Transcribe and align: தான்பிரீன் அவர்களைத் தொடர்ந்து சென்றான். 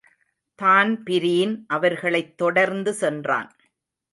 தான்பிரீன் 0.59 1.65
அவர்களைத் 1.67 2.37
தொடர்ந்து 2.37 2.93
சென்றான். 2.93 3.51